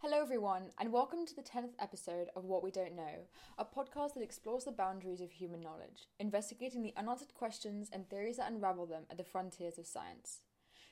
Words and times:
Hello, 0.00 0.22
everyone, 0.22 0.70
and 0.78 0.92
welcome 0.92 1.26
to 1.26 1.34
the 1.34 1.42
10th 1.42 1.72
episode 1.80 2.28
of 2.36 2.44
What 2.44 2.62
We 2.62 2.70
Don't 2.70 2.94
Know, 2.94 3.26
a 3.58 3.64
podcast 3.64 4.14
that 4.14 4.22
explores 4.22 4.62
the 4.62 4.70
boundaries 4.70 5.20
of 5.20 5.32
human 5.32 5.60
knowledge, 5.60 6.06
investigating 6.20 6.82
the 6.82 6.94
unanswered 6.96 7.34
questions 7.34 7.90
and 7.92 8.08
theories 8.08 8.36
that 8.36 8.48
unravel 8.48 8.86
them 8.86 9.06
at 9.10 9.16
the 9.16 9.24
frontiers 9.24 9.76
of 9.76 9.88
science. 9.88 10.42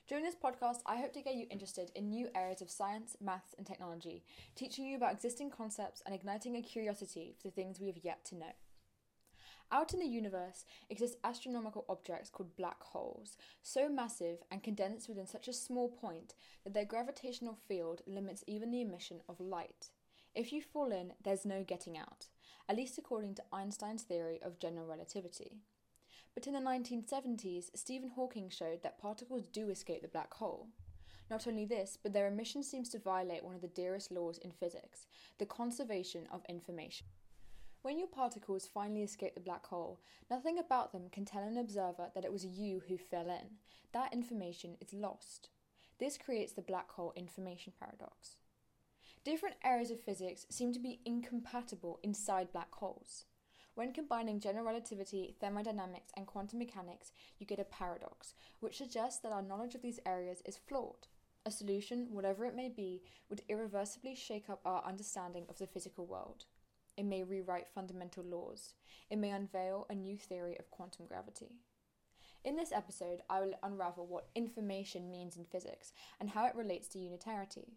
During 0.09 0.25
this 0.25 0.35
podcast, 0.35 0.79
I 0.87 0.97
hope 0.97 1.13
to 1.13 1.23
get 1.23 1.37
you 1.37 1.47
interested 1.53 1.93
in 1.95 2.11
new 2.11 2.31
areas 2.35 2.61
of 2.61 2.69
science, 2.69 3.17
maths, 3.21 3.55
and 3.57 3.65
technology, 3.65 4.25
teaching 4.57 4.85
you 4.85 4.97
about 4.97 5.13
existing 5.13 5.51
concepts 5.51 6.03
and 6.05 6.13
igniting 6.13 6.57
a 6.57 6.61
curiosity 6.61 7.37
for 7.41 7.47
the 7.47 7.55
things 7.55 7.79
we 7.79 7.87
have 7.87 8.03
yet 8.03 8.25
to 8.25 8.35
know. 8.35 8.55
Out 9.73 9.93
in 9.93 9.99
the 9.99 10.07
universe 10.07 10.65
exist 10.89 11.17
astronomical 11.25 11.85
objects 11.89 12.31
called 12.31 12.57
black 12.57 12.83
holes, 12.83 13.37
so 13.63 13.89
massive 13.89 14.39
and 14.51 14.63
condensed 14.63 15.09
within 15.09 15.27
such 15.27 15.49
a 15.49 15.53
small 15.53 15.89
point 15.89 16.35
that 16.65 16.73
their 16.73 16.85
gravitational 16.85 17.59
field 17.67 18.03
limits 18.07 18.45
even 18.47 18.71
the 18.71 18.81
emission 18.81 19.23
of 19.29 19.41
light. 19.41 19.91
If 20.35 20.53
you 20.53 20.63
fall 20.63 20.93
in, 20.93 21.15
there's 21.25 21.45
no 21.45 21.65
getting 21.65 21.99
out, 21.99 22.27
at 22.69 22.77
least 22.77 22.97
according 22.97 23.35
to 23.37 23.45
Einstein's 23.53 24.05
theory 24.05 24.39
of 24.41 24.61
general 24.61 24.87
relativity. 24.87 25.57
But 26.35 26.47
in 26.47 26.53
the 26.53 26.61
1970s, 26.61 27.71
Stephen 27.75 28.11
Hawking 28.11 28.51
showed 28.51 28.83
that 28.83 29.01
particles 29.01 29.49
do 29.49 29.71
escape 29.71 30.03
the 30.03 30.09
black 30.09 30.35
hole. 30.35 30.69
Not 31.29 31.49
only 31.49 31.65
this, 31.65 31.99
but 32.01 32.13
their 32.13 32.29
emission 32.29 32.63
seems 32.63 32.89
to 32.91 32.99
violate 33.01 33.43
one 33.43 33.55
of 33.57 33.63
the 33.63 33.69
dearest 33.69 34.13
laws 34.13 34.39
in 34.39 34.53
physics 34.53 35.07
the 35.39 35.47
conservation 35.47 36.29
of 36.31 36.45
information. 36.49 37.07
When 37.87 38.01
your 38.01 38.09
particles 38.09 38.67
finally 38.67 39.05
escape 39.05 39.37
the 39.37 39.41
black 39.41 39.65
hole, 39.67 40.01
nothing 40.29 40.59
about 40.59 40.91
them 40.91 41.09
can 41.09 41.25
tell 41.25 41.45
an 41.45 41.57
observer 41.57 42.11
that 42.17 42.25
it 42.25 42.33
was 42.33 42.45
you 42.45 42.83
who 42.89 42.99
fell 42.99 43.31
in. 43.31 43.59
That 43.93 44.13
information 44.13 44.77
is 44.81 44.93
lost. 44.93 45.51
This 46.01 46.19
creates 46.19 46.53
the 46.53 46.63
black 46.63 46.91
hole 46.91 47.13
information 47.15 47.75
paradox. 47.79 48.39
Different 49.23 49.55
areas 49.63 49.93
of 49.93 50.01
physics 50.01 50.47
seem 50.51 50.73
to 50.73 50.81
be 50.81 50.99
incompatible 51.05 52.01
inside 52.03 52.51
black 52.51 52.75
holes. 52.75 53.27
When 53.77 53.93
combining 53.93 54.41
general 54.41 54.67
relativity, 54.67 55.37
thermodynamics, 55.41 56.11
and 56.17 56.27
quantum 56.27 56.59
mechanics, 56.59 57.13
you 57.39 57.47
get 57.47 57.61
a 57.61 57.65
paradox, 57.65 58.35
which 58.59 58.79
suggests 58.79 59.21
that 59.21 59.31
our 59.31 59.43
knowledge 59.43 59.77
of 59.77 59.83
these 59.83 60.01
areas 60.05 60.43
is 60.45 60.59
flawed. 60.59 61.07
A 61.45 61.53
solution, 61.53 62.09
whatever 62.11 62.47
it 62.47 62.57
may 62.57 62.69
be, 62.69 63.05
would 63.31 63.43
irreversibly 63.49 64.17
shake 64.17 64.51
up 64.51 64.61
our 64.65 64.83
understanding 64.85 65.45
of 65.49 65.59
the 65.59 65.69
physical 65.69 66.05
world. 66.05 66.47
It 66.97 67.05
may 67.05 67.23
rewrite 67.23 67.69
fundamental 67.69 68.25
laws. 68.25 68.75
It 69.11 69.17
may 69.19 69.31
unveil 69.31 69.87
a 69.91 69.95
new 69.95 70.17
theory 70.17 70.57
of 70.59 70.71
quantum 70.71 71.07
gravity. 71.07 71.53
In 72.45 72.57
this 72.57 72.73
episode, 72.73 73.21
I 73.29 73.41
will 73.41 73.55
unravel 73.63 74.07
what 74.07 74.29
information 74.35 75.11
means 75.11 75.37
in 75.37 75.45
physics 75.45 75.93
and 76.21 76.31
how 76.31 76.47
it 76.47 76.55
relates 76.55 76.89
to 76.89 76.99
unitarity. 76.99 77.73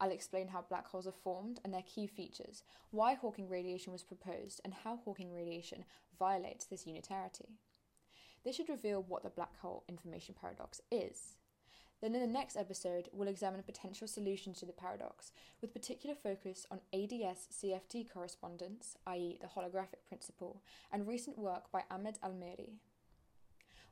I'll 0.00 0.10
explain 0.10 0.48
how 0.48 0.64
black 0.68 0.88
holes 0.88 1.06
are 1.06 1.12
formed 1.12 1.60
and 1.64 1.72
their 1.72 1.82
key 1.82 2.06
features, 2.06 2.64
why 2.90 3.14
Hawking 3.14 3.48
radiation 3.48 3.92
was 3.92 4.02
proposed, 4.02 4.60
and 4.64 4.74
how 4.74 4.98
Hawking 5.04 5.32
radiation 5.32 5.84
violates 6.18 6.64
this 6.64 6.86
unitarity. 6.86 7.58
This 8.44 8.56
should 8.56 8.68
reveal 8.68 9.02
what 9.02 9.22
the 9.22 9.30
black 9.30 9.58
hole 9.60 9.84
information 9.88 10.34
paradox 10.38 10.80
is. 10.90 11.36
Then 12.04 12.14
in 12.14 12.20
the 12.20 12.26
next 12.26 12.58
episode, 12.58 13.08
we'll 13.14 13.28
examine 13.28 13.62
potential 13.62 14.06
solutions 14.06 14.58
to 14.58 14.66
the 14.66 14.74
paradox, 14.74 15.32
with 15.62 15.72
particular 15.72 16.14
focus 16.14 16.66
on 16.70 16.80
ADS 16.92 17.48
CFT 17.50 18.12
correspondence, 18.12 18.98
i.e., 19.06 19.38
the 19.40 19.46
holographic 19.46 20.04
principle, 20.06 20.60
and 20.92 21.08
recent 21.08 21.38
work 21.38 21.72
by 21.72 21.84
Ahmed 21.90 22.18
Almheiri. 22.22 22.74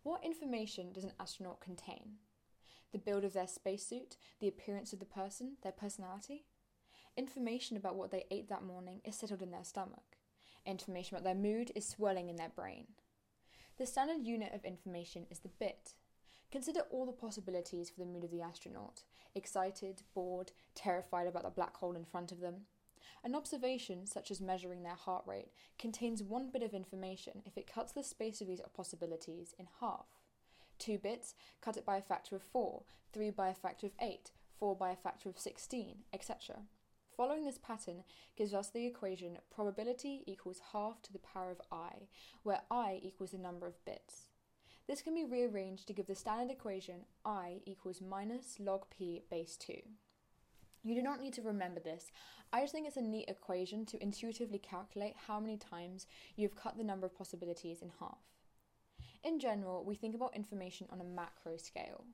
What 0.02 0.22
information 0.26 0.92
does 0.92 1.04
an 1.04 1.14
astronaut 1.18 1.62
contain? 1.62 2.16
The 2.92 2.98
build 2.98 3.24
of 3.24 3.32
their 3.32 3.46
spacesuit, 3.46 4.18
the 4.40 4.48
appearance 4.48 4.92
of 4.92 4.98
the 4.98 5.06
person, 5.06 5.56
their 5.62 5.72
personality? 5.72 6.44
Information 7.16 7.78
about 7.78 7.96
what 7.96 8.10
they 8.10 8.26
ate 8.30 8.50
that 8.50 8.62
morning 8.62 9.00
is 9.06 9.16
settled 9.16 9.40
in 9.40 9.52
their 9.52 9.64
stomach. 9.64 10.18
Information 10.66 11.16
about 11.16 11.24
their 11.24 11.34
mood 11.34 11.72
is 11.74 11.88
swirling 11.88 12.28
in 12.28 12.36
their 12.36 12.52
brain. 12.54 12.88
The 13.78 13.86
standard 13.86 14.26
unit 14.26 14.52
of 14.52 14.66
information 14.66 15.24
is 15.30 15.38
the 15.38 15.48
bit, 15.48 15.94
Consider 16.52 16.80
all 16.90 17.06
the 17.06 17.12
possibilities 17.12 17.88
for 17.88 18.00
the 18.00 18.06
mood 18.06 18.24
of 18.24 18.30
the 18.30 18.42
astronaut 18.42 19.02
excited, 19.34 20.02
bored, 20.14 20.52
terrified 20.74 21.26
about 21.26 21.44
the 21.44 21.50
black 21.50 21.74
hole 21.78 21.96
in 21.96 22.04
front 22.04 22.30
of 22.30 22.40
them. 22.40 22.66
An 23.24 23.34
observation, 23.34 24.04
such 24.04 24.30
as 24.30 24.40
measuring 24.40 24.82
their 24.82 24.94
heart 24.94 25.24
rate, 25.26 25.52
contains 25.78 26.22
one 26.22 26.50
bit 26.52 26.62
of 26.62 26.74
information 26.74 27.42
if 27.46 27.56
it 27.56 27.72
cuts 27.72 27.92
the 27.92 28.02
space 28.02 28.42
of 28.42 28.46
these 28.46 28.60
possibilities 28.76 29.54
in 29.58 29.66
half. 29.80 30.06
Two 30.78 30.98
bits 30.98 31.34
cut 31.62 31.78
it 31.78 31.86
by 31.86 31.96
a 31.96 32.02
factor 32.02 32.36
of 32.36 32.42
4, 32.42 32.82
3 33.14 33.30
by 33.30 33.48
a 33.48 33.54
factor 33.54 33.86
of 33.86 33.92
8, 33.98 34.32
4 34.58 34.76
by 34.76 34.90
a 34.90 34.96
factor 34.96 35.30
of 35.30 35.38
16, 35.38 35.98
etc. 36.12 36.56
Following 37.16 37.46
this 37.46 37.58
pattern 37.58 38.04
gives 38.36 38.52
us 38.52 38.68
the 38.68 38.84
equation 38.84 39.38
probability 39.54 40.24
equals 40.26 40.60
half 40.72 41.00
to 41.02 41.12
the 41.12 41.20
power 41.20 41.50
of 41.50 41.62
i, 41.70 42.08
where 42.42 42.60
i 42.70 43.00
equals 43.02 43.30
the 43.30 43.38
number 43.38 43.66
of 43.66 43.82
bits. 43.86 44.31
This 44.92 45.00
can 45.00 45.14
be 45.14 45.24
rearranged 45.24 45.86
to 45.86 45.94
give 45.94 46.06
the 46.06 46.14
standard 46.14 46.52
equation 46.52 47.06
i 47.24 47.62
equals 47.64 48.02
minus 48.02 48.60
log 48.60 48.84
p 48.90 49.22
base 49.30 49.56
2. 49.56 49.72
You 50.84 50.94
do 50.94 51.00
not 51.00 51.18
need 51.18 51.32
to 51.32 51.40
remember 51.40 51.80
this. 51.80 52.12
I 52.52 52.60
just 52.60 52.74
think 52.74 52.86
it's 52.86 52.98
a 52.98 53.00
neat 53.00 53.24
equation 53.26 53.86
to 53.86 54.02
intuitively 54.02 54.58
calculate 54.58 55.14
how 55.26 55.40
many 55.40 55.56
times 55.56 56.06
you've 56.36 56.56
cut 56.56 56.76
the 56.76 56.84
number 56.84 57.06
of 57.06 57.16
possibilities 57.16 57.80
in 57.80 57.90
half. 58.00 58.18
In 59.24 59.40
general, 59.40 59.82
we 59.82 59.94
think 59.94 60.14
about 60.14 60.36
information 60.36 60.86
on 60.92 61.00
a 61.00 61.04
macro 61.04 61.56
scale. 61.56 62.04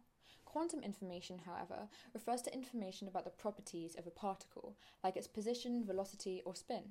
Quantum 0.44 0.78
information, 0.84 1.40
however, 1.44 1.88
refers 2.14 2.42
to 2.42 2.54
information 2.54 3.08
about 3.08 3.24
the 3.24 3.30
properties 3.30 3.96
of 3.96 4.06
a 4.06 4.10
particle, 4.10 4.76
like 5.02 5.16
its 5.16 5.26
position, 5.26 5.84
velocity, 5.84 6.42
or 6.44 6.54
spin. 6.54 6.90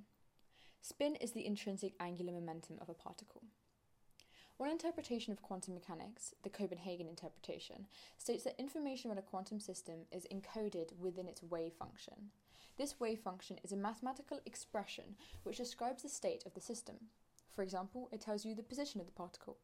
Spin 0.81 1.15
is 1.15 1.31
the 1.31 1.45
intrinsic 1.45 1.93
angular 2.01 2.33
momentum 2.33 2.75
of 2.81 2.89
a 2.89 2.93
particle. 2.93 3.43
One 4.57 4.71
interpretation 4.71 5.31
of 5.31 5.43
quantum 5.43 5.75
mechanics, 5.75 6.33
the 6.41 6.49
Copenhagen 6.49 7.07
interpretation, 7.07 7.85
states 8.17 8.43
that 8.43 8.59
information 8.59 9.11
about 9.11 9.23
a 9.23 9.27
quantum 9.27 9.59
system 9.59 10.07
is 10.11 10.25
encoded 10.33 10.97
within 10.99 11.27
its 11.27 11.43
wave 11.43 11.73
function. 11.73 12.31
This 12.75 12.99
wave 12.99 13.19
function 13.19 13.59
is 13.63 13.71
a 13.71 13.77
mathematical 13.77 14.39
expression 14.47 15.15
which 15.43 15.57
describes 15.57 16.01
the 16.01 16.09
state 16.09 16.43
of 16.47 16.55
the 16.55 16.61
system. 16.61 16.95
For 17.53 17.61
example, 17.61 18.09
it 18.11 18.19
tells 18.19 18.45
you 18.45 18.55
the 18.55 18.63
position 18.63 18.99
of 18.99 19.05
the 19.05 19.13
particle. 19.13 19.57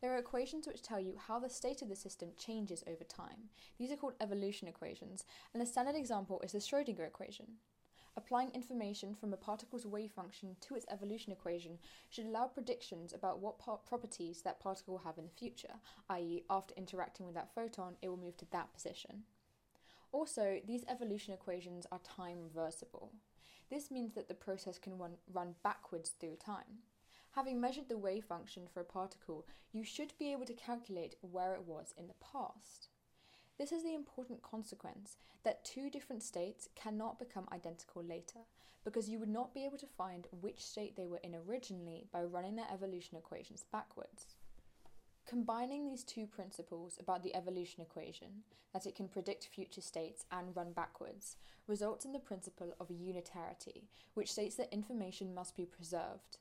There 0.00 0.14
are 0.14 0.18
equations 0.18 0.68
which 0.68 0.82
tell 0.82 1.00
you 1.00 1.16
how 1.26 1.40
the 1.40 1.50
state 1.50 1.82
of 1.82 1.88
the 1.88 1.96
system 1.96 2.30
changes 2.38 2.84
over 2.86 3.02
time. 3.02 3.50
These 3.78 3.90
are 3.90 3.96
called 3.96 4.14
evolution 4.20 4.68
equations, 4.68 5.24
and 5.52 5.60
a 5.60 5.66
standard 5.66 5.96
example 5.96 6.40
is 6.44 6.52
the 6.52 6.58
Schrödinger 6.58 7.06
equation. 7.06 7.46
Applying 8.16 8.50
information 8.50 9.14
from 9.14 9.32
a 9.32 9.36
particle's 9.36 9.86
wave 9.86 10.12
function 10.12 10.56
to 10.60 10.76
its 10.76 10.86
evolution 10.88 11.32
equation 11.32 11.78
should 12.08 12.26
allow 12.26 12.46
predictions 12.46 13.12
about 13.12 13.40
what 13.40 13.58
properties 13.58 14.42
that 14.42 14.60
particle 14.60 14.94
will 14.94 15.04
have 15.04 15.18
in 15.18 15.24
the 15.24 15.30
future, 15.30 15.74
i.e., 16.10 16.44
after 16.48 16.74
interacting 16.76 17.26
with 17.26 17.34
that 17.34 17.52
photon, 17.54 17.96
it 18.02 18.08
will 18.08 18.16
move 18.16 18.36
to 18.36 18.46
that 18.52 18.72
position. 18.72 19.24
Also, 20.12 20.60
these 20.64 20.84
evolution 20.88 21.34
equations 21.34 21.86
are 21.90 21.98
time 22.04 22.38
reversible. 22.40 23.10
This 23.68 23.90
means 23.90 24.14
that 24.14 24.28
the 24.28 24.34
process 24.34 24.78
can 24.78 24.96
run, 24.96 25.16
run 25.32 25.56
backwards 25.64 26.10
through 26.10 26.36
time. 26.36 26.82
Having 27.32 27.60
measured 27.60 27.88
the 27.88 27.98
wave 27.98 28.26
function 28.26 28.68
for 28.72 28.78
a 28.78 28.84
particle, 28.84 29.44
you 29.72 29.82
should 29.82 30.12
be 30.20 30.30
able 30.30 30.44
to 30.44 30.54
calculate 30.54 31.16
where 31.20 31.54
it 31.54 31.64
was 31.66 31.92
in 31.98 32.06
the 32.06 32.14
past. 32.32 32.90
This 33.58 33.70
is 33.70 33.84
the 33.84 33.94
important 33.94 34.42
consequence 34.42 35.16
that 35.44 35.64
two 35.64 35.88
different 35.88 36.22
states 36.22 36.68
cannot 36.74 37.20
become 37.20 37.46
identical 37.52 38.02
later, 38.02 38.40
because 38.84 39.08
you 39.08 39.18
would 39.20 39.28
not 39.28 39.54
be 39.54 39.64
able 39.64 39.78
to 39.78 39.86
find 39.86 40.26
which 40.40 40.64
state 40.64 40.96
they 40.96 41.06
were 41.06 41.20
in 41.22 41.34
originally 41.34 42.06
by 42.12 42.22
running 42.24 42.56
their 42.56 42.70
evolution 42.72 43.16
equations 43.16 43.64
backwards. 43.70 44.34
Combining 45.26 45.86
these 45.86 46.02
two 46.04 46.26
principles 46.26 46.98
about 47.00 47.22
the 47.22 47.34
evolution 47.34 47.80
equation, 47.80 48.42
that 48.72 48.86
it 48.86 48.94
can 48.94 49.08
predict 49.08 49.46
future 49.46 49.80
states 49.80 50.24
and 50.32 50.54
run 50.54 50.72
backwards, 50.72 51.36
results 51.66 52.04
in 52.04 52.12
the 52.12 52.18
principle 52.18 52.74
of 52.80 52.90
unitarity, 52.90 53.88
which 54.14 54.32
states 54.32 54.56
that 54.56 54.72
information 54.72 55.34
must 55.34 55.56
be 55.56 55.64
preserved. 55.64 56.38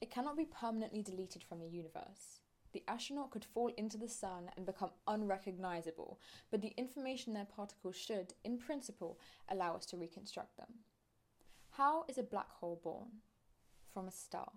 It 0.00 0.10
cannot 0.10 0.36
be 0.36 0.46
permanently 0.46 1.02
deleted 1.02 1.42
from 1.42 1.58
the 1.58 1.68
universe 1.68 2.41
the 2.72 2.82
astronaut 2.88 3.30
could 3.30 3.44
fall 3.44 3.70
into 3.76 3.98
the 3.98 4.08
sun 4.08 4.50
and 4.56 4.66
become 4.66 4.90
unrecognizable, 5.06 6.20
but 6.50 6.60
the 6.60 6.72
information 6.76 7.32
their 7.32 7.44
particles 7.44 7.96
should, 7.96 8.34
in 8.44 8.58
principle, 8.58 9.18
allow 9.48 9.76
us 9.76 9.86
to 9.86 9.96
reconstruct 9.96 10.56
them. 10.56 10.68
How 11.72 12.04
is 12.08 12.18
a 12.18 12.22
black 12.22 12.50
hole 12.50 12.80
born? 12.82 13.08
From 13.92 14.08
a 14.08 14.12
star. 14.12 14.52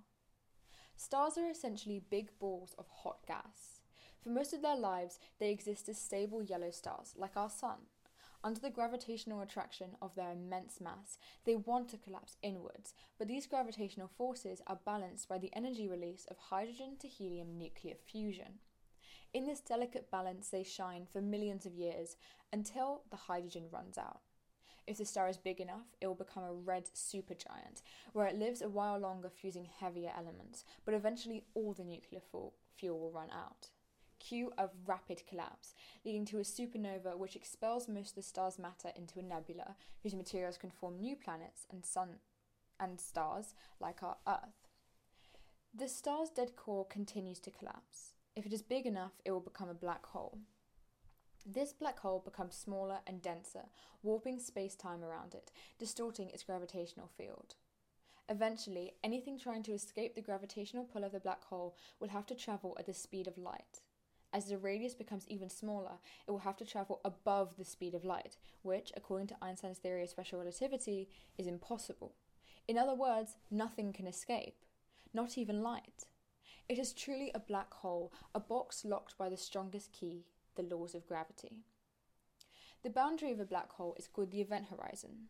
Stars 0.96 1.38
are 1.38 1.50
essentially 1.50 2.02
big 2.10 2.38
balls 2.40 2.74
of 2.78 2.88
hot 2.90 3.20
gas. 3.28 3.82
For 4.22 4.30
most 4.30 4.54
of 4.54 4.62
their 4.62 4.78
lives, 4.78 5.20
they 5.40 5.52
exist 5.52 5.90
as 5.90 6.00
stable 6.00 6.42
yellow 6.42 6.72
stars, 6.72 7.14
like 7.18 7.36
our 7.36 7.50
sun. 7.50 7.78
Under 8.46 8.62
the 8.62 8.70
gravitational 8.70 9.42
attraction 9.42 9.98
of 10.04 10.14
their 10.14 10.32
immense 10.32 10.80
mass, 10.80 11.18
they 11.46 11.56
want 11.56 11.90
to 11.90 11.98
collapse 11.98 12.38
inwards, 12.44 12.94
but 13.18 13.28
these 13.28 13.48
gravitational 13.48 14.08
forces 14.08 14.62
are 14.68 14.78
balanced 14.86 15.28
by 15.28 15.40
the 15.40 15.50
energy 15.56 15.88
release 15.88 16.28
of 16.30 16.38
hydrogen 16.38 16.96
to 17.00 17.08
helium 17.08 17.58
nuclear 17.58 17.96
fusion. 17.96 18.60
In 19.34 19.48
this 19.48 19.62
delicate 19.62 20.12
balance, 20.12 20.50
they 20.50 20.64
shine 20.64 21.08
for 21.12 21.22
millions 21.22 21.66
of 21.66 21.74
years 21.74 22.18
until 22.54 23.02
the 23.10 23.18
hydrogen 23.18 23.64
runs 23.72 23.98
out. 23.98 24.22
If 24.86 25.00
the 25.00 25.06
star 25.06 25.28
is 25.28 25.38
big 25.38 25.60
enough, 25.60 25.96
it 26.00 26.06
will 26.06 26.14
become 26.14 26.44
a 26.44 26.54
red 26.54 26.88
supergiant, 26.94 27.82
where 28.14 28.28
it 28.28 28.38
lives 28.38 28.62
a 28.62 28.70
while 28.70 29.00
longer 29.00 29.32
fusing 29.32 29.66
heavier 29.80 30.12
elements, 30.16 30.66
but 30.86 30.94
eventually 30.94 31.46
all 31.56 31.74
the 31.74 31.84
nuclear 31.84 32.22
fuel 32.22 33.00
will 33.00 33.12
run 33.12 33.32
out. 33.32 33.70
Cue 34.28 34.52
of 34.58 34.72
rapid 34.88 35.22
collapse, 35.28 35.76
leading 36.04 36.26
to 36.26 36.40
a 36.40 36.42
supernova 36.42 37.16
which 37.16 37.36
expels 37.36 37.88
most 37.88 38.10
of 38.10 38.16
the 38.16 38.22
star's 38.24 38.58
matter 38.58 38.92
into 38.96 39.20
a 39.20 39.22
nebula, 39.22 39.76
whose 40.02 40.16
materials 40.16 40.58
can 40.58 40.72
form 40.72 41.00
new 41.00 41.16
planets 41.16 41.68
and 41.72 41.86
sun 41.86 42.16
and 42.80 43.00
stars 43.00 43.54
like 43.80 44.02
our 44.02 44.18
Earth. 44.28 44.70
The 45.78 45.88
star's 45.88 46.30
dead 46.30 46.56
core 46.56 46.86
continues 46.86 47.40
to 47.42 47.52
collapse. 47.52 48.14
If 48.36 48.48
it 48.48 48.54
is 48.54 48.64
big 48.64 48.88
enough, 48.88 49.12
it 49.24 49.32
will 49.32 49.42
become 49.42 49.70
a 49.70 49.76
black 49.76 50.06
hole. 50.08 50.40
This 51.46 51.72
black 51.74 52.00
hole 52.00 52.24
becomes 52.26 52.56
smaller 52.56 53.00
and 53.06 53.22
denser, 53.22 53.66
warping 54.02 54.40
space 54.40 54.76
time 54.76 55.04
around 55.04 55.36
it, 55.36 55.52
distorting 55.78 56.32
its 56.32 56.44
gravitational 56.44 57.12
field. 57.16 57.56
Eventually, 58.28 58.94
anything 59.04 59.38
trying 59.38 59.62
to 59.64 59.74
escape 59.74 60.16
the 60.16 60.22
gravitational 60.22 60.86
pull 60.86 61.04
of 61.04 61.12
the 61.12 61.20
black 61.20 61.44
hole 61.44 61.76
will 62.00 62.10
have 62.10 62.26
to 62.26 62.34
travel 62.34 62.76
at 62.80 62.88
the 62.88 62.94
speed 62.94 63.28
of 63.28 63.38
light. 63.38 63.82
As 64.36 64.48
the 64.48 64.58
radius 64.58 64.94
becomes 64.94 65.26
even 65.30 65.50
smaller, 65.50 65.94
it 66.28 66.32
will 66.32 66.40
have 66.40 66.58
to 66.58 66.66
travel 66.66 67.00
above 67.06 67.56
the 67.56 67.64
speed 67.64 67.94
of 67.94 68.04
light, 68.04 68.36
which, 68.64 68.92
according 68.98 69.28
to 69.28 69.38
Einstein's 69.42 69.78
theory 69.78 70.04
of 70.04 70.10
special 70.10 70.40
relativity, 70.40 71.08
is 71.38 71.48
impossible. 71.48 72.16
In 72.68 72.78
other 72.78 72.94
words, 72.94 73.38
nothing 73.50 73.94
can 73.94 74.08
escape, 74.08 74.58
not 75.14 75.38
even 75.38 75.64
light. 75.64 76.08
It 76.68 76.78
is 76.78 76.92
truly 76.92 77.32
a 77.34 77.40
black 77.40 77.74
hole, 77.76 78.12
a 78.34 78.42
box 78.42 78.84
locked 78.84 79.18
by 79.18 79.30
the 79.30 79.38
strongest 79.38 79.94
key, 79.94 80.26
the 80.58 80.64
laws 80.64 80.96
of 80.96 81.08
gravity. 81.08 81.60
The 82.84 82.90
boundary 82.90 83.32
of 83.32 83.40
a 83.40 83.46
black 83.46 83.72
hole 83.72 83.96
is 83.98 84.10
called 84.10 84.32
the 84.32 84.42
event 84.42 84.66
horizon. 84.70 85.30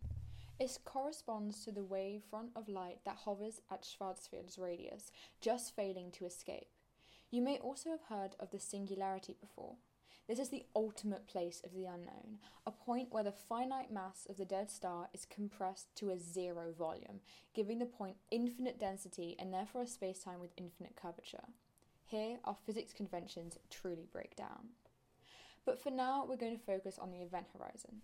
It 0.60 0.80
corresponds 0.84 1.64
to 1.64 1.72
the 1.72 1.86
wavefront 1.86 2.56
of 2.56 2.68
light 2.68 3.02
that 3.06 3.18
hovers 3.18 3.62
at 3.70 3.84
Schwarzschild's 3.84 4.58
radius, 4.58 5.12
just 5.42 5.76
failing 5.76 6.10
to 6.14 6.26
escape. 6.26 6.70
You 7.36 7.42
may 7.42 7.58
also 7.58 7.90
have 7.90 8.04
heard 8.08 8.34
of 8.40 8.52
the 8.52 8.62
singularity 8.62 9.36
before. 9.42 9.76
This 10.26 10.40
is 10.40 10.48
the 10.48 10.64
ultimate 10.74 11.28
place 11.28 11.60
of 11.66 11.74
the 11.74 11.84
unknown, 11.84 12.38
a 12.66 12.72
point 12.72 13.12
where 13.12 13.26
the 13.26 13.34
finite 13.34 13.92
mass 13.92 14.26
of 14.30 14.38
the 14.38 14.46
dead 14.46 14.72
star 14.72 15.10
is 15.14 15.26
compressed 15.26 15.94
to 15.98 16.12
a 16.12 16.18
zero 16.18 16.72
volume, 16.72 17.20
giving 17.54 17.80
the 17.80 17.86
point 17.86 18.16
infinite 18.32 18.80
density 18.80 19.36
and 19.38 19.54
therefore 19.54 19.82
a 19.82 19.86
spacetime 19.86 20.40
with 20.40 20.52
infinite 20.56 20.96
curvature. 20.96 21.44
Here, 22.06 22.38
our 22.46 22.56
physics 22.66 22.94
conventions 22.94 23.58
truly 23.70 24.08
break 24.14 24.38
down. 24.38 24.70
But 25.66 25.84
for 25.84 25.92
now, 25.92 26.26
we're 26.26 26.38
going 26.38 26.58
to 26.58 26.66
focus 26.66 26.98
on 26.98 27.12
the 27.12 27.22
event 27.22 27.48
horizon. 27.52 27.98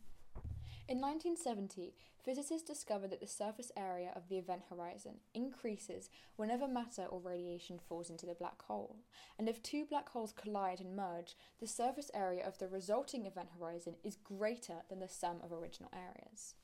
In 0.91 0.99
1970, 0.99 1.93
physicists 2.21 2.67
discovered 2.67 3.11
that 3.11 3.21
the 3.21 3.25
surface 3.25 3.71
area 3.77 4.11
of 4.13 4.27
the 4.27 4.37
event 4.37 4.63
horizon 4.69 5.21
increases 5.33 6.09
whenever 6.35 6.67
matter 6.67 7.05
or 7.05 7.21
radiation 7.21 7.79
falls 7.79 8.09
into 8.09 8.25
the 8.25 8.35
black 8.35 8.61
hole, 8.63 8.97
and 9.39 9.47
if 9.47 9.63
two 9.63 9.85
black 9.85 10.09
holes 10.09 10.33
collide 10.33 10.81
and 10.81 10.93
merge, 10.93 11.37
the 11.61 11.65
surface 11.65 12.11
area 12.13 12.45
of 12.45 12.57
the 12.57 12.67
resulting 12.67 13.25
event 13.25 13.47
horizon 13.57 13.95
is 14.03 14.17
greater 14.17 14.81
than 14.89 14.99
the 14.99 15.07
sum 15.07 15.37
of 15.41 15.53
original 15.53 15.89
areas. 15.95 16.55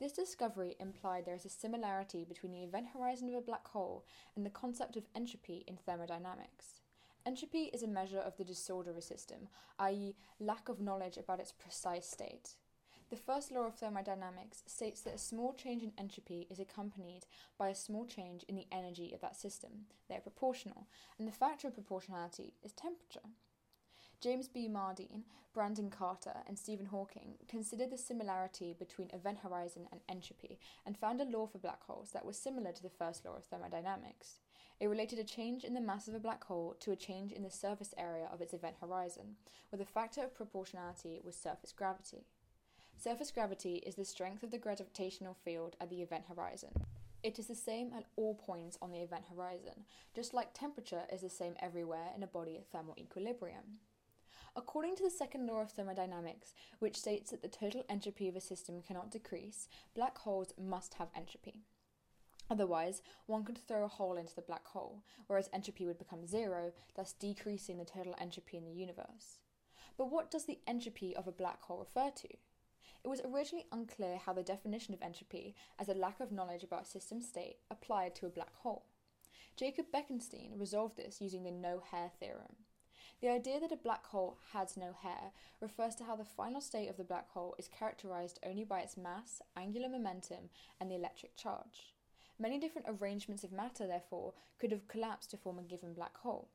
This 0.00 0.12
discovery 0.12 0.74
implied 0.80 1.26
there 1.26 1.34
is 1.34 1.44
a 1.44 1.50
similarity 1.50 2.24
between 2.24 2.52
the 2.52 2.62
event 2.62 2.86
horizon 2.94 3.28
of 3.28 3.34
a 3.34 3.42
black 3.42 3.68
hole 3.68 4.06
and 4.34 4.46
the 4.46 4.50
concept 4.50 4.96
of 4.96 5.08
entropy 5.14 5.64
in 5.66 5.76
thermodynamics. 5.76 6.80
Entropy 7.26 7.64
is 7.64 7.82
a 7.82 7.86
measure 7.86 8.20
of 8.20 8.38
the 8.38 8.44
disorder 8.44 8.90
of 8.90 8.96
a 8.96 9.02
system, 9.02 9.48
i.e., 9.78 10.16
lack 10.40 10.70
of 10.70 10.80
knowledge 10.80 11.18
about 11.18 11.38
its 11.38 11.52
precise 11.52 12.08
state. 12.08 12.54
The 13.10 13.16
first 13.16 13.50
law 13.50 13.66
of 13.66 13.74
thermodynamics 13.74 14.62
states 14.66 15.00
that 15.02 15.14
a 15.14 15.18
small 15.18 15.54
change 15.54 15.82
in 15.82 15.92
entropy 15.96 16.46
is 16.50 16.60
accompanied 16.60 17.24
by 17.56 17.70
a 17.70 17.74
small 17.74 18.04
change 18.04 18.44
in 18.48 18.54
the 18.54 18.66
energy 18.70 19.12
of 19.14 19.22
that 19.22 19.34
system. 19.34 19.86
They 20.08 20.16
are 20.16 20.20
proportional, 20.20 20.88
and 21.18 21.26
the 21.26 21.32
factor 21.32 21.68
of 21.68 21.74
proportionality 21.74 22.52
is 22.62 22.72
temperature. 22.72 23.30
James 24.20 24.50
M. 24.54 24.74
Bardeen, 24.74 25.22
Brandon 25.54 25.88
Carter, 25.88 26.42
and 26.46 26.58
Stephen 26.58 26.86
Hawking 26.86 27.36
considered 27.48 27.90
the 27.90 27.96
similarity 27.96 28.74
between 28.78 29.10
event 29.14 29.38
horizon 29.38 29.88
and 29.90 30.02
entropy 30.06 30.58
and 30.84 30.98
found 30.98 31.22
a 31.22 31.24
law 31.24 31.46
for 31.46 31.58
black 31.58 31.82
holes 31.84 32.10
that 32.10 32.26
was 32.26 32.36
similar 32.36 32.72
to 32.72 32.82
the 32.82 32.90
first 32.90 33.24
law 33.24 33.36
of 33.36 33.44
thermodynamics. 33.44 34.40
It 34.80 34.88
related 34.88 35.18
a 35.18 35.24
change 35.24 35.64
in 35.64 35.72
the 35.72 35.80
mass 35.80 36.08
of 36.08 36.14
a 36.14 36.20
black 36.20 36.44
hole 36.44 36.76
to 36.80 36.92
a 36.92 36.96
change 36.96 37.32
in 37.32 37.42
the 37.42 37.50
surface 37.50 37.94
area 37.96 38.28
of 38.30 38.42
its 38.42 38.52
event 38.52 38.76
horizon, 38.82 39.36
where 39.70 39.78
the 39.78 39.86
factor 39.86 40.22
of 40.22 40.34
proportionality 40.34 41.20
was 41.24 41.36
surface 41.36 41.72
gravity. 41.72 42.26
Surface 43.00 43.30
gravity 43.30 43.76
is 43.86 43.94
the 43.94 44.04
strength 44.04 44.42
of 44.42 44.50
the 44.50 44.58
gravitational 44.58 45.36
field 45.44 45.76
at 45.80 45.88
the 45.88 46.02
event 46.02 46.24
horizon. 46.28 46.70
It 47.22 47.38
is 47.38 47.46
the 47.46 47.54
same 47.54 47.92
at 47.96 48.06
all 48.16 48.34
points 48.34 48.76
on 48.82 48.90
the 48.90 48.98
event 48.98 49.22
horizon, 49.30 49.84
just 50.16 50.34
like 50.34 50.52
temperature 50.52 51.02
is 51.12 51.20
the 51.20 51.30
same 51.30 51.54
everywhere 51.60 52.08
in 52.16 52.24
a 52.24 52.26
body 52.26 52.56
at 52.56 52.66
thermal 52.66 52.96
equilibrium. 52.98 53.78
According 54.56 54.96
to 54.96 55.04
the 55.04 55.10
second 55.10 55.46
law 55.46 55.60
of 55.60 55.70
thermodynamics, 55.70 56.54
which 56.80 56.98
states 56.98 57.30
that 57.30 57.40
the 57.40 57.46
total 57.46 57.84
entropy 57.88 58.26
of 58.26 58.34
a 58.34 58.40
system 58.40 58.82
cannot 58.82 59.12
decrease, 59.12 59.68
black 59.94 60.18
holes 60.18 60.52
must 60.60 60.94
have 60.94 61.08
entropy. 61.14 61.62
Otherwise, 62.50 63.00
one 63.26 63.44
could 63.44 63.58
throw 63.58 63.84
a 63.84 63.88
hole 63.88 64.16
into 64.16 64.34
the 64.34 64.42
black 64.42 64.66
hole, 64.66 65.04
whereas 65.28 65.48
entropy 65.52 65.86
would 65.86 65.98
become 65.98 66.26
zero, 66.26 66.72
thus 66.96 67.12
decreasing 67.12 67.78
the 67.78 67.84
total 67.84 68.16
entropy 68.20 68.56
in 68.56 68.64
the 68.64 68.72
universe. 68.72 69.38
But 69.96 70.10
what 70.10 70.32
does 70.32 70.46
the 70.46 70.58
entropy 70.66 71.14
of 71.14 71.28
a 71.28 71.32
black 71.32 71.62
hole 71.62 71.78
refer 71.78 72.10
to? 72.10 72.28
It 73.04 73.08
was 73.08 73.20
originally 73.20 73.66
unclear 73.72 74.18
how 74.18 74.32
the 74.32 74.42
definition 74.42 74.94
of 74.94 75.02
entropy, 75.02 75.54
as 75.78 75.88
a 75.88 75.94
lack 75.94 76.20
of 76.20 76.32
knowledge 76.32 76.64
about 76.64 76.82
a 76.82 76.86
system 76.86 77.20
state, 77.20 77.58
applied 77.70 78.14
to 78.16 78.26
a 78.26 78.30
black 78.30 78.54
hole. 78.56 78.86
Jacob 79.56 79.86
Bekenstein 79.92 80.58
resolved 80.58 80.96
this 80.96 81.20
using 81.20 81.44
the 81.44 81.50
no 81.50 81.80
hair 81.90 82.10
theorem. 82.20 82.56
The 83.20 83.28
idea 83.30 83.58
that 83.58 83.72
a 83.72 83.76
black 83.76 84.06
hole 84.06 84.38
has 84.52 84.76
no 84.76 84.92
hair 84.92 85.32
refers 85.60 85.96
to 85.96 86.04
how 86.04 86.14
the 86.14 86.24
final 86.24 86.60
state 86.60 86.88
of 86.88 86.96
the 86.96 87.04
black 87.04 87.28
hole 87.30 87.56
is 87.58 87.66
characterized 87.66 88.38
only 88.46 88.62
by 88.62 88.80
its 88.80 88.96
mass, 88.96 89.42
angular 89.56 89.88
momentum, 89.88 90.50
and 90.80 90.88
the 90.88 90.94
electric 90.94 91.36
charge. 91.36 91.94
Many 92.38 92.60
different 92.60 92.86
arrangements 92.88 93.42
of 93.42 93.50
matter, 93.50 93.88
therefore, 93.88 94.34
could 94.60 94.70
have 94.70 94.86
collapsed 94.86 95.30
to 95.32 95.36
form 95.36 95.58
a 95.58 95.62
given 95.62 95.94
black 95.94 96.16
hole. 96.18 96.48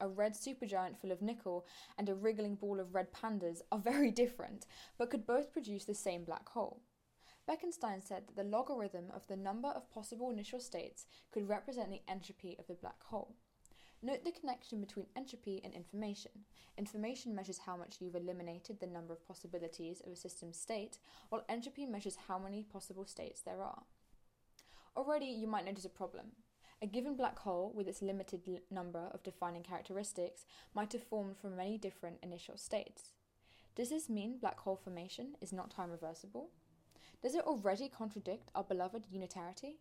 A 0.00 0.08
red 0.08 0.34
supergiant 0.34 0.98
full 0.98 1.10
of 1.10 1.22
nickel 1.22 1.66
and 1.96 2.08
a 2.08 2.14
wriggling 2.14 2.54
ball 2.54 2.78
of 2.78 2.94
red 2.94 3.12
pandas 3.12 3.62
are 3.72 3.78
very 3.92 4.10
different, 4.10 4.66
but 4.96 5.10
could 5.10 5.26
both 5.26 5.52
produce 5.52 5.84
the 5.84 5.94
same 5.94 6.24
black 6.24 6.48
hole. 6.48 6.82
Bekenstein 7.48 8.02
said 8.02 8.26
that 8.26 8.36
the 8.36 8.44
logarithm 8.44 9.10
of 9.14 9.26
the 9.26 9.36
number 9.36 9.68
of 9.68 9.90
possible 9.90 10.30
initial 10.30 10.60
states 10.60 11.06
could 11.32 11.48
represent 11.48 11.90
the 11.90 12.02
entropy 12.06 12.56
of 12.58 12.66
the 12.66 12.74
black 12.74 13.02
hole. 13.04 13.34
Note 14.00 14.24
the 14.24 14.30
connection 14.30 14.80
between 14.80 15.06
entropy 15.16 15.60
and 15.64 15.74
information. 15.74 16.30
Information 16.76 17.34
measures 17.34 17.58
how 17.58 17.76
much 17.76 17.96
you've 17.98 18.14
eliminated 18.14 18.78
the 18.78 18.86
number 18.86 19.12
of 19.12 19.26
possibilities 19.26 20.00
of 20.06 20.12
a 20.12 20.16
system's 20.16 20.60
state, 20.60 20.98
while 21.30 21.44
entropy 21.48 21.84
measures 21.84 22.16
how 22.28 22.38
many 22.38 22.62
possible 22.62 23.06
states 23.06 23.40
there 23.40 23.62
are. 23.62 23.82
Already, 24.96 25.26
you 25.26 25.48
might 25.48 25.64
notice 25.64 25.84
a 25.84 25.90
problem. 25.90 26.26
A 26.80 26.86
given 26.86 27.16
black 27.16 27.40
hole, 27.40 27.72
with 27.74 27.88
its 27.88 28.02
limited 28.02 28.60
number 28.70 29.08
of 29.12 29.24
defining 29.24 29.64
characteristics, 29.64 30.46
might 30.74 30.92
have 30.92 31.02
formed 31.02 31.36
from 31.36 31.56
many 31.56 31.76
different 31.76 32.18
initial 32.22 32.56
states. 32.56 33.14
Does 33.74 33.90
this 33.90 34.08
mean 34.08 34.38
black 34.38 34.60
hole 34.60 34.76
formation 34.76 35.34
is 35.40 35.52
not 35.52 35.70
time 35.70 35.90
reversible? 35.90 36.50
Does 37.20 37.34
it 37.34 37.44
already 37.44 37.88
contradict 37.88 38.50
our 38.54 38.62
beloved 38.62 39.06
unitarity? 39.10 39.80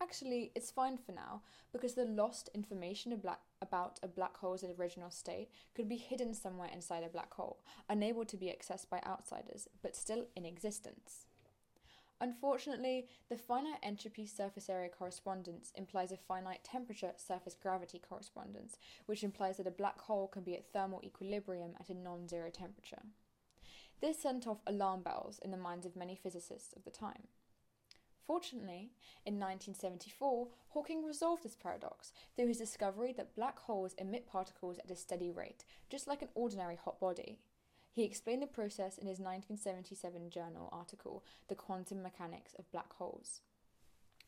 Actually, 0.00 0.50
it's 0.56 0.72
fine 0.72 0.98
for 0.98 1.12
now, 1.12 1.42
because 1.72 1.94
the 1.94 2.04
lost 2.04 2.50
information 2.54 3.12
about 3.60 4.00
a 4.02 4.08
black 4.08 4.36
hole's 4.36 4.64
original 4.64 5.10
state 5.10 5.48
could 5.76 5.88
be 5.88 5.96
hidden 5.96 6.34
somewhere 6.34 6.70
inside 6.72 7.04
a 7.04 7.08
black 7.08 7.32
hole, 7.34 7.60
unable 7.88 8.24
to 8.24 8.36
be 8.36 8.46
accessed 8.46 8.90
by 8.90 9.00
outsiders, 9.06 9.68
but 9.80 9.94
still 9.94 10.26
in 10.34 10.44
existence. 10.44 11.26
Unfortunately, 12.22 13.08
the 13.28 13.36
finite 13.36 13.80
entropy 13.82 14.26
surface 14.26 14.70
area 14.70 14.88
correspondence 14.88 15.72
implies 15.74 16.12
a 16.12 16.16
finite 16.16 16.62
temperature 16.62 17.10
surface 17.16 17.56
gravity 17.60 17.98
correspondence, 17.98 18.78
which 19.06 19.24
implies 19.24 19.56
that 19.56 19.66
a 19.66 19.72
black 19.72 20.00
hole 20.00 20.28
can 20.28 20.44
be 20.44 20.54
at 20.54 20.72
thermal 20.72 21.00
equilibrium 21.02 21.72
at 21.80 21.88
a 21.88 21.94
non 21.94 22.28
zero 22.28 22.48
temperature. 22.48 23.02
This 24.00 24.22
sent 24.22 24.46
off 24.46 24.62
alarm 24.68 25.02
bells 25.02 25.40
in 25.44 25.50
the 25.50 25.56
minds 25.56 25.84
of 25.84 25.96
many 25.96 26.14
physicists 26.14 26.72
of 26.76 26.84
the 26.84 26.92
time. 26.92 27.26
Fortunately, 28.24 28.92
in 29.26 29.40
1974, 29.40 30.46
Hawking 30.68 31.04
resolved 31.04 31.42
this 31.42 31.56
paradox 31.56 32.12
through 32.36 32.46
his 32.46 32.58
discovery 32.58 33.12
that 33.16 33.34
black 33.34 33.58
holes 33.58 33.94
emit 33.98 34.28
particles 34.28 34.78
at 34.78 34.92
a 34.92 34.96
steady 34.96 35.32
rate, 35.32 35.64
just 35.90 36.06
like 36.06 36.22
an 36.22 36.28
ordinary 36.36 36.76
hot 36.76 37.00
body. 37.00 37.40
He 37.94 38.04
explained 38.04 38.40
the 38.40 38.46
process 38.46 38.96
in 38.96 39.06
his 39.06 39.18
1977 39.18 40.30
journal 40.30 40.70
article, 40.72 41.22
The 41.48 41.54
Quantum 41.54 42.02
Mechanics 42.02 42.54
of 42.58 42.70
Black 42.72 42.90
Holes. 42.94 43.42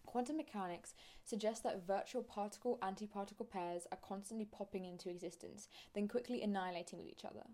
Quantum 0.04 0.36
mechanics 0.36 0.94
suggests 1.24 1.62
that 1.62 1.86
virtual 1.86 2.22
particle 2.22 2.78
antiparticle 2.82 3.48
pairs 3.48 3.86
are 3.90 3.98
constantly 4.06 4.44
popping 4.44 4.84
into 4.84 5.08
existence, 5.08 5.68
then 5.94 6.08
quickly 6.08 6.42
annihilating 6.42 6.98
with 6.98 7.08
each 7.08 7.24
other. 7.24 7.44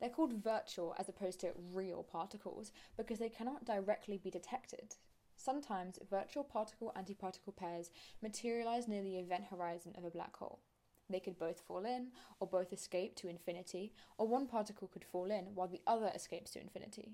They're 0.00 0.08
called 0.08 0.42
virtual 0.42 0.94
as 0.98 1.10
opposed 1.10 1.40
to 1.40 1.52
real 1.70 2.02
particles 2.02 2.72
because 2.96 3.18
they 3.18 3.28
cannot 3.28 3.66
directly 3.66 4.16
be 4.16 4.30
detected. 4.30 4.96
Sometimes 5.36 5.98
virtual 6.10 6.44
particle 6.44 6.94
antiparticle 6.96 7.54
pairs 7.54 7.90
materialize 8.22 8.88
near 8.88 9.02
the 9.02 9.18
event 9.18 9.44
horizon 9.50 9.94
of 9.98 10.04
a 10.04 10.10
black 10.10 10.34
hole. 10.34 10.60
They 11.10 11.20
could 11.20 11.38
both 11.38 11.60
fall 11.60 11.84
in, 11.84 12.08
or 12.40 12.46
both 12.46 12.72
escape 12.72 13.16
to 13.16 13.28
infinity, 13.28 13.92
or 14.18 14.26
one 14.26 14.46
particle 14.46 14.88
could 14.88 15.04
fall 15.04 15.30
in 15.30 15.54
while 15.54 15.68
the 15.68 15.82
other 15.86 16.10
escapes 16.14 16.52
to 16.52 16.60
infinity. 16.60 17.12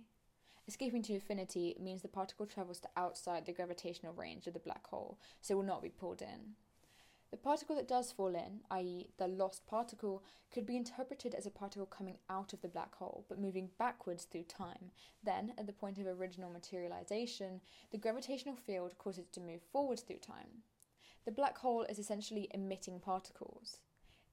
Escaping 0.68 1.02
to 1.04 1.14
infinity 1.14 1.76
means 1.80 2.02
the 2.02 2.08
particle 2.08 2.46
travels 2.46 2.78
to 2.80 2.88
outside 2.96 3.46
the 3.46 3.52
gravitational 3.52 4.12
range 4.12 4.46
of 4.46 4.52
the 4.52 4.60
black 4.60 4.86
hole, 4.86 5.18
so 5.40 5.56
will 5.56 5.62
not 5.62 5.82
be 5.82 5.88
pulled 5.88 6.20
in. 6.20 6.56
The 7.30 7.36
particle 7.36 7.76
that 7.76 7.88
does 7.88 8.10
fall 8.10 8.34
in, 8.34 8.60
i.e., 8.70 9.10
the 9.18 9.28
lost 9.28 9.66
particle, 9.66 10.22
could 10.50 10.64
be 10.64 10.76
interpreted 10.76 11.34
as 11.34 11.44
a 11.44 11.50
particle 11.50 11.86
coming 11.86 12.18
out 12.30 12.54
of 12.54 12.62
the 12.62 12.68
black 12.68 12.94
hole 12.94 13.26
but 13.28 13.38
moving 13.38 13.70
backwards 13.78 14.24
through 14.24 14.44
time. 14.44 14.92
Then, 15.22 15.52
at 15.58 15.66
the 15.66 15.74
point 15.74 15.98
of 15.98 16.06
original 16.06 16.50
materialization, 16.50 17.60
the 17.90 17.98
gravitational 17.98 18.56
field 18.56 18.96
causes 18.96 19.24
it 19.24 19.32
to 19.34 19.40
move 19.40 19.60
forwards 19.72 20.02
through 20.02 20.18
time. 20.18 20.62
The 21.28 21.34
black 21.34 21.58
hole 21.58 21.82
is 21.82 21.98
essentially 21.98 22.48
emitting 22.54 23.00
particles. 23.00 23.80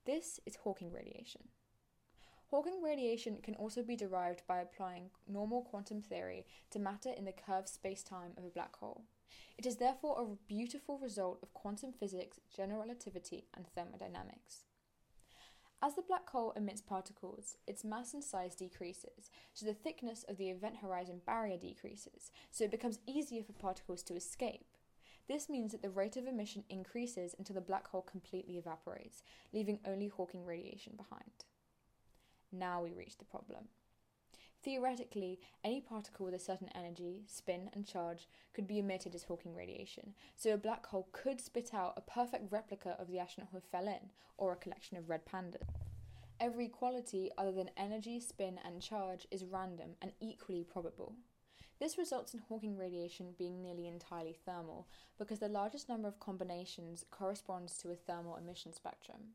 This 0.06 0.40
is 0.46 0.56
Hawking 0.56 0.90
radiation. 0.90 1.42
Hawking 2.50 2.80
radiation 2.82 3.36
can 3.42 3.54
also 3.56 3.82
be 3.82 3.96
derived 3.96 4.40
by 4.48 4.60
applying 4.60 5.10
normal 5.28 5.60
quantum 5.60 6.00
theory 6.00 6.46
to 6.70 6.78
matter 6.78 7.10
in 7.10 7.26
the 7.26 7.32
curved 7.32 7.68
spacetime 7.68 8.38
of 8.38 8.44
a 8.46 8.48
black 8.48 8.76
hole. 8.76 9.04
It 9.58 9.66
is 9.66 9.76
therefore 9.76 10.16
a 10.18 10.48
beautiful 10.48 10.98
result 10.98 11.40
of 11.42 11.52
quantum 11.52 11.92
physics, 11.92 12.40
general 12.56 12.80
relativity, 12.80 13.44
and 13.54 13.66
thermodynamics. 13.66 14.64
As 15.82 15.96
the 15.96 16.00
black 16.08 16.30
hole 16.30 16.54
emits 16.56 16.80
particles, 16.80 17.58
its 17.66 17.84
mass 17.84 18.14
and 18.14 18.24
size 18.24 18.54
decreases, 18.54 19.30
so 19.52 19.66
the 19.66 19.74
thickness 19.74 20.24
of 20.30 20.38
the 20.38 20.48
event 20.48 20.76
horizon 20.80 21.20
barrier 21.26 21.58
decreases, 21.58 22.30
so 22.50 22.64
it 22.64 22.70
becomes 22.70 23.00
easier 23.06 23.42
for 23.42 23.52
particles 23.52 24.02
to 24.04 24.16
escape. 24.16 24.64
This 25.28 25.48
means 25.48 25.72
that 25.72 25.82
the 25.82 25.90
rate 25.90 26.16
of 26.16 26.26
emission 26.26 26.64
increases 26.68 27.34
until 27.38 27.54
the 27.54 27.60
black 27.60 27.88
hole 27.88 28.02
completely 28.02 28.58
evaporates, 28.58 29.22
leaving 29.52 29.80
only 29.84 30.06
Hawking 30.08 30.44
radiation 30.44 30.94
behind. 30.96 31.44
Now 32.52 32.82
we 32.82 32.92
reach 32.92 33.18
the 33.18 33.24
problem. 33.24 33.68
Theoretically, 34.62 35.38
any 35.62 35.80
particle 35.80 36.26
with 36.26 36.34
a 36.34 36.38
certain 36.38 36.68
energy, 36.74 37.22
spin, 37.26 37.70
and 37.72 37.86
charge 37.86 38.28
could 38.52 38.66
be 38.66 38.78
emitted 38.78 39.14
as 39.14 39.24
Hawking 39.24 39.54
radiation, 39.54 40.14
so 40.34 40.54
a 40.54 40.58
black 40.58 40.86
hole 40.86 41.08
could 41.12 41.40
spit 41.40 41.74
out 41.74 41.94
a 41.96 42.00
perfect 42.00 42.50
replica 42.50 42.96
of 42.98 43.08
the 43.08 43.18
astronaut 43.18 43.50
who 43.52 43.60
fell 43.60 43.86
in, 43.86 44.10
or 44.38 44.52
a 44.52 44.56
collection 44.56 44.96
of 44.96 45.08
red 45.08 45.24
pandas. 45.24 45.68
Every 46.40 46.68
quality 46.68 47.30
other 47.38 47.52
than 47.52 47.70
energy, 47.76 48.20
spin, 48.20 48.58
and 48.64 48.82
charge 48.82 49.26
is 49.30 49.44
random 49.44 49.90
and 50.02 50.12
equally 50.20 50.64
probable. 50.64 51.14
This 51.78 51.98
results 51.98 52.32
in 52.32 52.40
Hawking 52.40 52.78
radiation 52.78 53.34
being 53.36 53.60
nearly 53.60 53.86
entirely 53.86 54.32
thermal, 54.46 54.88
because 55.18 55.40
the 55.40 55.48
largest 55.48 55.90
number 55.90 56.08
of 56.08 56.18
combinations 56.18 57.04
corresponds 57.10 57.76
to 57.78 57.90
a 57.90 57.94
thermal 57.94 58.36
emission 58.36 58.72
spectrum. 58.72 59.34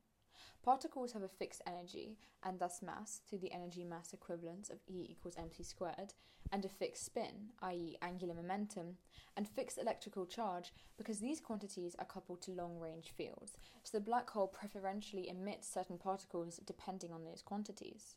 Particles 0.64 1.14
have 1.14 1.22
a 1.22 1.28
fixed 1.28 1.62
energy, 1.68 2.18
and 2.44 2.60
thus 2.60 2.82
mass, 2.82 3.22
through 3.28 3.40
the 3.40 3.52
energy 3.52 3.84
mass 3.84 4.14
equivalence 4.14 4.72
of 4.72 4.80
E 4.88 5.06
equals 5.10 5.36
mc 5.38 5.64
squared, 5.64 6.14
and 6.52 6.66
a 6.66 6.70
fixed 6.70 7.06
spin, 7.06 7.50
i.e., 7.62 7.98
angular 8.02 8.34
momentum, 8.34 8.98
and 9.38 9.48
fixed 9.48 9.78
electrical 9.78 10.26
charge 10.26 10.74
because 10.98 11.20
these 11.20 11.40
quantities 11.40 11.96
are 12.00 12.06
coupled 12.06 12.42
to 12.42 12.52
long 12.52 12.80
range 12.80 13.14
fields, 13.16 13.54
so 13.84 13.98
the 13.98 14.04
black 14.04 14.30
hole 14.32 14.48
preferentially 14.48 15.30
emits 15.30 15.72
certain 15.72 15.98
particles 15.98 16.60
depending 16.66 17.12
on 17.12 17.24
those 17.24 17.44
quantities. 17.44 18.16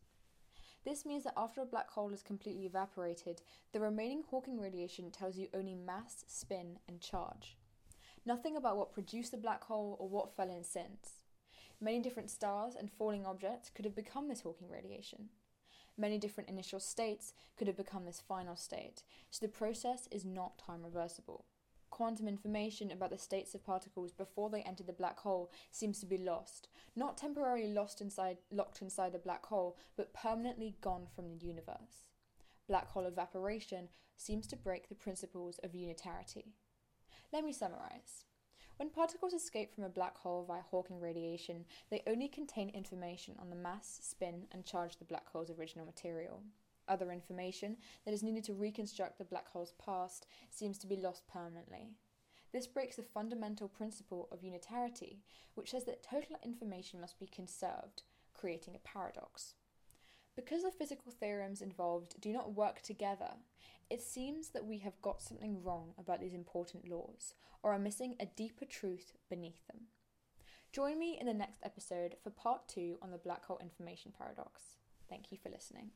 This 0.85 1.07
means 1.07 1.25
that 1.25 1.35
after 1.37 1.63
a 1.63 1.67
black 1.67 1.91
hole 1.91 2.13
is 2.13 2.23
completely 2.23 2.67
evaporated, 2.67 3.41
the 3.73 3.81
remaining 3.81 4.23
Hawking 4.31 4.61
radiation 4.61 5.11
tells 5.11 5.37
you 5.37 5.49
only 5.55 5.75
mass, 5.75 6.25
spin, 6.29 6.79
and 6.87 7.01
charge. 7.01 7.57
Nothing 8.27 8.57
about 8.57 8.77
what 8.77 8.93
produced 8.93 9.31
the 9.31 9.39
black 9.39 9.65
hole 9.65 9.97
or 9.99 10.09
what 10.09 10.37
fell 10.37 10.51
in 10.51 10.63
since. 10.63 11.21
Many 11.81 12.01
different 12.01 12.31
stars 12.31 12.75
and 12.79 12.91
falling 12.91 13.25
objects 13.25 13.71
could 13.71 13.85
have 13.85 13.95
become 13.95 14.29
this 14.29 14.43
Hawking 14.43 14.69
radiation. 14.71 15.31
Many 15.97 16.19
different 16.19 16.51
initial 16.51 16.81
states 16.81 17.33
could 17.57 17.67
have 17.67 17.77
become 17.77 18.05
this 18.05 18.23
final 18.27 18.57
state, 18.57 19.03
so 19.31 19.45
the 19.45 19.53
process 19.53 20.09
is 20.11 20.25
not 20.25 20.59
time 20.59 20.83
reversible. 20.83 21.47
Quantum 21.95 22.27
information 22.27 22.91
about 22.91 23.11
the 23.11 23.19
states 23.19 23.55
of 23.55 23.65
particles 23.65 24.11
before 24.11 24.51
they 24.51 24.63
enter 24.63 24.83
the 24.83 24.93
black 24.93 25.21
hole 25.21 25.53
seems 25.71 26.01
to 26.01 26.07
be 26.07 26.19
lost, 26.19 26.67
not 26.97 27.17
temporarily 27.17 27.69
lost 27.73 28.01
inside 28.01 28.39
locked 28.51 28.83
inside 28.83 29.13
the 29.13 29.19
black 29.21 29.47
hole, 29.47 29.77
but 29.97 30.13
permanently 30.13 30.75
gone 30.81 31.07
from 31.15 31.29
the 31.29 31.47
universe. 31.47 32.09
Black 32.67 32.89
hole 32.89 33.07
evaporation 33.07 33.91
seems 34.17 34.49
to 34.49 34.57
break 34.57 34.89
the 34.89 34.97
principles 34.97 35.61
of 35.63 35.73
unitarity. 35.73 36.57
Let 37.33 37.45
me 37.45 37.53
summarize. 37.53 38.25
When 38.77 38.91
particles 38.91 39.33
escape 39.33 39.73
from 39.73 39.85
a 39.85 39.89
black 39.89 40.19
hole 40.19 40.45
via 40.49 40.63
Hawking 40.63 40.99
radiation, 40.99 41.65
they 41.93 42.03
only 42.09 42.27
contain 42.27 42.71
information 42.71 43.37
on 43.41 43.51
the 43.51 43.57
mass, 43.57 44.01
spin, 44.03 44.49
and 44.51 44.65
charge 44.65 44.95
of 44.95 44.99
the 44.99 45.05
black 45.05 45.29
hole's 45.29 45.53
original 45.53 45.87
material. 45.87 46.43
Other 46.89 47.11
information 47.11 47.77
that 48.05 48.15
is 48.15 48.23
needed 48.23 48.45
to 48.45 48.55
reconstruct 48.55 49.19
the 49.19 49.25
black 49.25 49.49
hole's 49.49 49.73
past 49.85 50.27
seems 50.51 50.79
to 50.79 50.87
be 50.87 50.97
lost 50.97 51.27
permanently. 51.27 51.91
This 52.53 52.67
breaks 52.67 52.97
the 52.97 53.03
fundamental 53.03 53.69
principle 53.69 54.29
of 54.31 54.45
unitarity, 54.45 55.23
which 55.55 55.71
says 55.71 55.85
that 55.87 56.03
total 56.03 56.37
information 56.45 57.01
must 57.01 57.19
be 57.19 57.27
conserved, 57.27 58.03
creating 58.33 58.77
a 58.77 58.89
paradox. 58.89 59.55
Because 60.37 60.63
the 60.63 60.71
physical 60.71 61.13
theorems 61.13 61.63
involved 61.63 62.21
do 62.21 62.33
not 62.33 62.55
work 62.55 62.83
together, 62.83 63.31
it 63.91 64.01
seems 64.01 64.49
that 64.51 64.67
we 64.67 64.79
have 64.79 65.01
got 65.03 65.23
something 65.23 65.63
wrong 65.63 65.95
about 65.99 66.21
these 66.21 66.35
important 66.35 66.89
laws, 66.89 67.35
or 67.63 67.73
are 67.73 67.79
missing 67.79 68.17
a 68.21 68.27
deeper 68.27 68.65
truth 68.65 69.13
beneath 69.29 69.67
them. 69.67 69.87
Join 70.73 70.99
me 70.99 71.17
in 71.21 71.27
the 71.27 71.35
next 71.35 71.61
episode 71.63 72.17
for 72.23 72.31
part 72.31 72.69
two 72.69 72.99
on 73.01 73.11
the 73.11 73.19
black 73.19 73.45
hole 73.45 73.61
information 73.63 74.13
paradox. 74.17 74.63
Thank 75.09 75.31
you 75.31 75.39
for 75.41 75.51
listening. 75.51 75.91